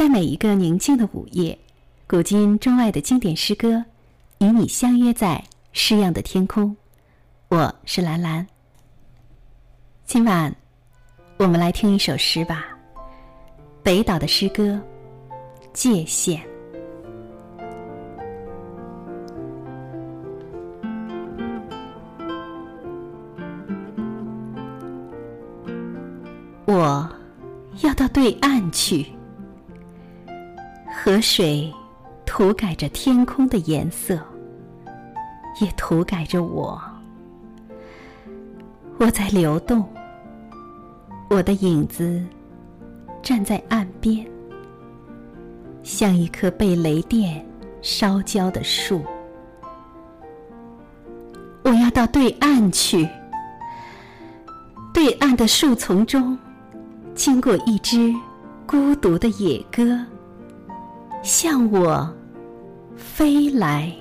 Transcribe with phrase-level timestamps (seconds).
[0.00, 1.58] 在每一个宁静的午夜，
[2.08, 3.84] 古今中外的经典诗歌，
[4.38, 6.74] 与你相约在诗样的天空。
[7.48, 8.46] 我是兰兰。
[10.06, 10.56] 今晚，
[11.36, 12.68] 我们来听一首诗吧。
[13.82, 14.62] 北岛的诗歌
[15.74, 16.40] 《界限》。
[26.64, 27.06] 我
[27.82, 29.04] 要到对岸去，
[31.02, 31.72] 河水
[32.26, 34.20] 涂改着天空的颜色，
[35.58, 36.78] 也涂改着我。
[38.98, 39.82] 我在流动，
[41.30, 42.22] 我的影子
[43.22, 44.26] 站在岸边，
[45.82, 47.42] 像一棵被雷电
[47.80, 49.02] 烧焦的树。
[51.62, 53.08] 我要到对岸去，
[54.92, 56.38] 对岸的树丛中。
[57.14, 58.14] 经过一只
[58.66, 59.98] 孤独的野鸽，
[61.22, 62.08] 向我
[62.96, 63.92] 飞来。